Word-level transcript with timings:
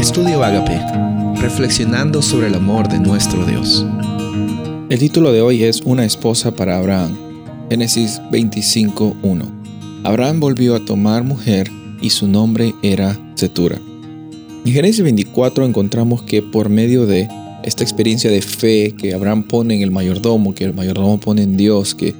Estudio 0.00 0.42
Agape, 0.42 0.80
reflexionando 1.42 2.22
sobre 2.22 2.46
el 2.46 2.54
amor 2.54 2.88
de 2.88 2.98
nuestro 2.98 3.44
Dios. 3.44 3.84
El 4.88 4.98
título 4.98 5.30
de 5.30 5.42
hoy 5.42 5.62
es 5.64 5.82
Una 5.82 6.06
esposa 6.06 6.52
para 6.56 6.78
Abraham. 6.78 7.14
Génesis 7.68 8.18
25.1. 8.32 9.44
Abraham 10.04 10.40
volvió 10.40 10.74
a 10.74 10.82
tomar 10.86 11.22
mujer 11.22 11.70
y 12.00 12.08
su 12.08 12.26
nombre 12.28 12.74
era 12.82 13.14
Setura. 13.34 13.78
En 14.64 14.72
Génesis 14.72 15.02
24 15.02 15.66
encontramos 15.66 16.22
que 16.22 16.40
por 16.40 16.70
medio 16.70 17.04
de 17.04 17.28
esta 17.62 17.84
experiencia 17.84 18.30
de 18.30 18.40
fe 18.40 18.94
que 18.96 19.12
Abraham 19.12 19.42
pone 19.42 19.76
en 19.76 19.82
el 19.82 19.90
mayordomo, 19.90 20.54
que 20.54 20.64
el 20.64 20.72
mayordomo 20.72 21.20
pone 21.20 21.42
en 21.42 21.58
Dios, 21.58 21.94
que, 21.94 22.14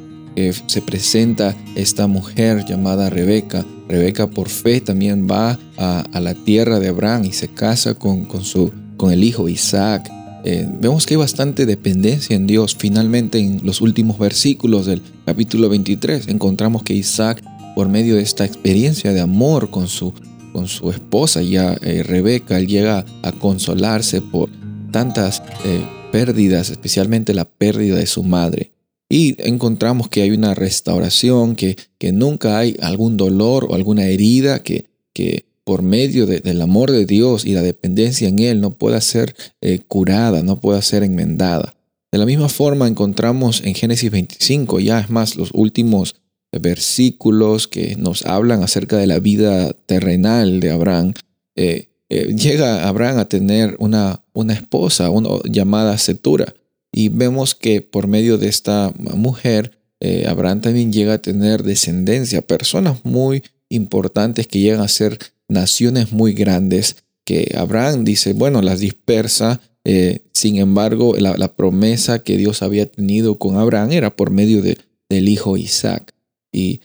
se 0.66 0.82
presenta 0.82 1.56
esta 1.74 2.06
mujer 2.06 2.64
llamada 2.64 3.10
Rebeca. 3.10 3.64
Rebeca 3.88 4.28
por 4.28 4.48
fe 4.48 4.80
también 4.80 5.26
va 5.28 5.58
a, 5.76 6.20
la 6.20 6.34
tierra 6.34 6.78
de 6.78 6.88
Abraham 6.88 7.24
y 7.24 7.32
se 7.32 7.48
casa 7.48 7.94
con, 7.94 8.24
con, 8.24 8.44
su, 8.44 8.72
con 8.96 9.12
el 9.12 9.24
hijo 9.24 9.48
Isaac. 9.48 10.10
Eh, 10.44 10.66
vemos 10.80 11.06
que 11.06 11.14
hay 11.14 11.18
bastante 11.18 11.66
dependencia 11.66 12.36
en 12.36 12.46
Dios. 12.46 12.76
Finalmente 12.78 13.38
en 13.38 13.60
los 13.64 13.80
últimos 13.80 14.18
versículos 14.18 14.86
del 14.86 15.02
capítulo 15.26 15.68
23 15.68 16.28
encontramos 16.28 16.82
que 16.82 16.94
Isaac, 16.94 17.42
por 17.74 17.88
medio 17.88 18.16
de 18.16 18.22
esta 18.22 18.44
experiencia 18.44 19.12
de 19.12 19.20
amor 19.20 19.70
con 19.70 19.88
su, 19.88 20.14
con 20.52 20.68
su 20.68 20.90
esposa, 20.90 21.42
ya 21.42 21.76
eh, 21.82 22.02
Rebeca, 22.02 22.58
él 22.58 22.66
llega 22.66 23.04
a 23.22 23.32
consolarse 23.32 24.20
por 24.20 24.50
tantas 24.90 25.42
eh, 25.64 25.84
pérdidas, 26.10 26.70
especialmente 26.70 27.34
la 27.34 27.44
pérdida 27.44 27.96
de 27.96 28.06
su 28.06 28.22
madre. 28.22 28.72
Y 29.10 29.34
encontramos 29.46 30.08
que 30.08 30.22
hay 30.22 30.30
una 30.30 30.54
restauración, 30.54 31.56
que, 31.56 31.76
que 31.98 32.12
nunca 32.12 32.58
hay 32.58 32.76
algún 32.80 33.16
dolor 33.16 33.66
o 33.68 33.74
alguna 33.74 34.06
herida 34.06 34.62
que, 34.62 34.86
que 35.12 35.44
por 35.64 35.82
medio 35.82 36.26
del 36.26 36.62
amor 36.62 36.90
de 36.90 37.06
Dios 37.06 37.44
y 37.44 37.52
la 37.52 37.62
dependencia 37.62 38.28
en 38.28 38.38
Él 38.38 38.60
no 38.60 38.74
pueda 38.74 39.00
ser 39.00 39.34
eh, 39.60 39.80
curada, 39.86 40.42
no 40.42 40.60
pueda 40.60 40.80
ser 40.80 41.02
enmendada. 41.02 41.74
De 42.12 42.18
la 42.18 42.26
misma 42.26 42.48
forma 42.48 42.88
encontramos 42.88 43.62
en 43.64 43.74
Génesis 43.74 44.10
25, 44.10 44.80
ya 44.80 45.00
es 45.00 45.10
más, 45.10 45.36
los 45.36 45.50
últimos 45.52 46.16
versículos 46.52 47.68
que 47.68 47.94
nos 47.96 48.26
hablan 48.26 48.62
acerca 48.62 48.96
de 48.96 49.06
la 49.06 49.20
vida 49.20 49.72
terrenal 49.86 50.60
de 50.60 50.70
Abraham, 50.70 51.14
eh, 51.54 51.88
eh, 52.08 52.34
llega 52.34 52.88
Abraham 52.88 53.18
a 53.18 53.26
tener 53.26 53.76
una, 53.78 54.24
una 54.32 54.54
esposa 54.54 55.08
llamada 55.44 55.96
Setura. 55.98 56.54
Y 56.92 57.08
vemos 57.08 57.54
que 57.54 57.82
por 57.82 58.06
medio 58.06 58.38
de 58.38 58.48
esta 58.48 58.92
mujer, 58.98 59.78
eh, 60.00 60.24
Abraham 60.28 60.60
también 60.60 60.92
llega 60.92 61.14
a 61.14 61.22
tener 61.22 61.62
descendencia, 61.62 62.42
personas 62.42 63.04
muy 63.04 63.42
importantes 63.68 64.46
que 64.46 64.60
llegan 64.60 64.80
a 64.80 64.88
ser 64.88 65.18
naciones 65.48 66.12
muy 66.12 66.32
grandes, 66.32 66.96
que 67.24 67.54
Abraham 67.56 68.04
dice, 68.04 68.32
bueno, 68.32 68.62
las 68.62 68.80
dispersa. 68.80 69.60
Eh, 69.84 70.20
sin 70.32 70.58
embargo, 70.58 71.14
la, 71.16 71.54
promesa 71.54 72.22
que 72.22 72.36
Dios 72.36 72.62
había 72.62 72.86
tenido 72.86 73.38
con 73.38 73.56
Abraham 73.56 73.92
era 73.92 74.16
por 74.16 74.30
medio 74.30 74.62
de, 74.62 74.78
del 75.08 75.28
hijo 75.28 75.56
Isaac. 75.56 76.14
Y 76.52 76.80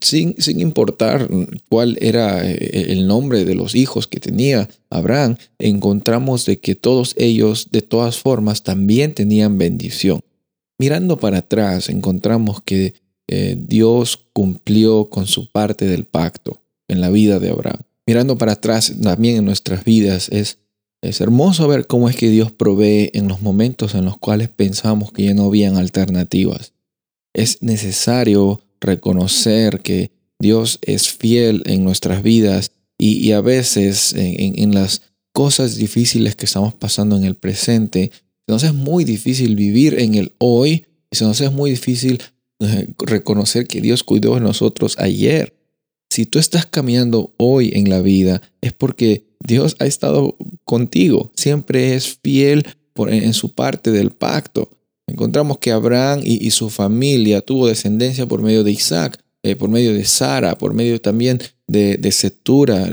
sin, 0.00 0.34
importar 0.60 1.28
cuál 1.68 1.98
era 2.00 2.48
eh, 2.48 2.92
el 2.92 3.06
nombre 3.06 3.44
de 3.44 3.54
los 3.54 3.74
hijos 3.74 4.06
que 4.06 4.20
tenía 4.20 4.68
Abraham, 4.90 5.36
encontramos 5.58 6.44
de 6.46 6.58
que 6.58 6.74
todos 6.74 7.14
ellos 7.16 7.68
de 7.70 7.82
todas 7.82 8.18
formas 8.18 8.62
también 8.62 9.14
tenían 9.14 9.58
bendición. 9.58 10.20
Mirando 10.78 11.18
para 11.18 11.38
atrás, 11.38 11.88
encontramos 11.88 12.62
que 12.62 12.94
eh, 13.28 13.56
Dios 13.58 14.28
cumplió 14.32 15.10
con 15.10 15.26
su 15.26 15.50
parte 15.50 15.86
del 15.86 16.04
pacto 16.04 16.60
en 16.88 17.00
la 17.00 17.10
vida 17.10 17.38
de 17.38 17.50
Abraham. 17.50 17.80
Mirando 18.06 18.38
para 18.38 18.52
atrás 18.52 18.94
también 19.02 19.36
en 19.36 19.44
nuestras 19.44 19.84
vidas, 19.84 20.28
es, 20.30 20.58
es 21.02 21.20
hermoso 21.20 21.68
ver 21.68 21.86
cómo 21.86 22.08
es 22.08 22.16
que 22.16 22.30
Dios 22.30 22.52
provee 22.52 23.10
en 23.12 23.28
los 23.28 23.42
momentos 23.42 23.94
en 23.94 24.04
los 24.04 24.16
cuales 24.16 24.48
pensamos 24.48 25.12
que 25.12 25.24
ya 25.24 25.34
no 25.34 25.44
habían 25.44 25.76
alternativas. 25.76 26.72
Es 27.34 27.62
necesario 27.62 28.62
reconocer 28.80 29.80
que 29.80 30.10
Dios 30.38 30.78
es 30.82 31.08
fiel 31.08 31.62
en 31.66 31.84
nuestras 31.84 32.22
vidas 32.22 32.72
y, 32.98 33.32
a 33.32 33.40
veces 33.40 34.12
en, 34.16 34.74
las 34.74 35.02
cosas 35.32 35.76
difíciles 35.76 36.34
que 36.34 36.46
estamos 36.46 36.74
pasando 36.74 37.16
en 37.16 37.24
el 37.24 37.36
presente, 37.36 38.10
se 38.12 38.52
nos 38.52 38.64
es 38.64 38.74
muy 38.74 39.04
difícil 39.04 39.54
vivir 39.54 40.00
en 40.00 40.14
el 40.14 40.32
hoy 40.38 40.86
y 41.10 41.16
se 41.16 41.24
nos 41.24 41.40
es 41.40 41.52
muy 41.52 41.70
difícil 41.70 42.20
eh, 42.60 42.88
reconocer 42.98 43.68
que 43.68 43.80
Dios 43.80 44.02
cuidó 44.02 44.34
de 44.34 44.40
nosotros 44.40 44.96
ayer. 44.98 45.54
Si 46.10 46.26
tú 46.26 46.40
estás 46.40 46.66
caminando 46.66 47.34
hoy 47.36 47.70
en 47.74 47.88
la 47.88 48.00
vida 48.00 48.42
es 48.60 48.72
porque 48.72 49.28
Dios 49.38 49.76
ha 49.78 49.86
estado 49.86 50.36
contigo, 50.64 51.30
siempre 51.36 51.94
es 51.94 52.18
fiel 52.20 52.64
en 52.96 53.32
su 53.34 53.54
parte 53.54 53.92
del 53.92 54.10
pacto. 54.10 54.70
Encontramos 55.08 55.58
que 55.58 55.72
Abraham 55.72 56.20
y, 56.22 56.50
su 56.50 56.68
familia 56.68 57.40
tuvo 57.40 57.66
descendencia 57.66 58.26
por 58.26 58.42
medio 58.42 58.62
de 58.62 58.72
Isaac, 58.72 59.18
eh, 59.42 59.56
por 59.56 59.70
medio 59.70 59.94
de 59.94 60.04
Sara, 60.04 60.58
por 60.58 60.74
medio 60.74 61.00
también 61.00 61.40
de, 61.66 61.96
de 61.96 62.12
Setura, 62.12 62.88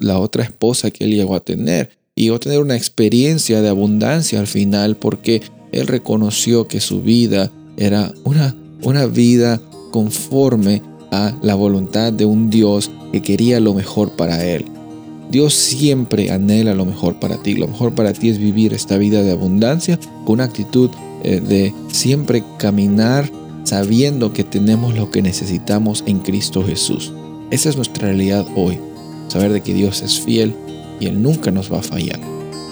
la 0.00 0.18
otra 0.18 0.44
esposa 0.44 0.90
que 0.90 1.04
él 1.04 1.10
llegó 1.10 1.34
a 1.34 1.40
tener. 1.40 1.90
Y 2.14 2.24
llegó 2.24 2.36
a 2.36 2.40
tener 2.40 2.60
una 2.60 2.76
experiencia 2.76 3.60
de 3.60 3.68
abundancia 3.68 4.38
al 4.38 4.46
final 4.46 4.96
porque 4.96 5.42
él 5.72 5.86
reconoció 5.88 6.68
que 6.68 6.80
su 6.80 7.02
vida 7.02 7.50
era 7.76 8.12
una, 8.24 8.56
una 8.82 9.06
vida 9.06 9.60
conforme 9.90 10.82
a 11.10 11.36
la 11.42 11.54
voluntad 11.54 12.12
de 12.12 12.24
un 12.24 12.48
Dios 12.48 12.90
que 13.12 13.22
quería 13.22 13.60
lo 13.60 13.74
mejor 13.74 14.12
para 14.12 14.44
él. 14.46 14.64
Dios 15.30 15.54
siempre 15.54 16.30
anhela 16.30 16.74
lo 16.74 16.84
mejor 16.84 17.18
para 17.18 17.42
ti. 17.42 17.54
Lo 17.54 17.66
mejor 17.66 17.94
para 17.94 18.12
ti 18.12 18.28
es 18.28 18.38
vivir 18.38 18.72
esta 18.72 18.96
vida 18.96 19.22
de 19.22 19.32
abundancia 19.32 19.98
con 20.24 20.34
una 20.34 20.44
actitud 20.44 20.90
eh, 21.22 21.40
de 21.40 21.74
siempre 21.88 22.44
caminar 22.58 23.30
sabiendo 23.64 24.32
que 24.32 24.44
tenemos 24.44 24.94
lo 24.94 25.10
que 25.10 25.22
necesitamos 25.22 26.04
en 26.06 26.20
Cristo 26.20 26.64
Jesús. 26.64 27.12
Esa 27.50 27.68
es 27.68 27.76
nuestra 27.76 28.08
realidad 28.08 28.46
hoy, 28.54 28.78
saber 29.28 29.52
de 29.52 29.60
que 29.60 29.74
Dios 29.74 30.02
es 30.02 30.20
fiel 30.20 30.54
y 31.00 31.06
Él 31.06 31.22
nunca 31.22 31.50
nos 31.50 31.72
va 31.72 31.80
a 31.80 31.82
fallar. 31.82 32.20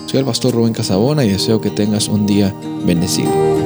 Soy 0.06 0.20
el 0.20 0.26
pastor 0.26 0.54
Rubén 0.54 0.72
Casabona 0.72 1.24
y 1.24 1.30
deseo 1.30 1.60
que 1.60 1.70
tengas 1.70 2.08
un 2.08 2.26
día 2.26 2.54
bendecido. 2.86 3.63